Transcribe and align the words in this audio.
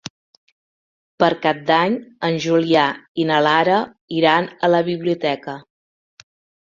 Per 1.23 1.27
Cap 1.43 1.59
d'Any 1.67 1.97
en 2.29 2.39
Julià 2.45 2.87
i 3.25 3.29
na 3.33 3.43
Lara 3.49 3.77
iran 4.21 4.49
a 4.69 4.75
la 4.77 4.85
biblioteca. 4.93 5.55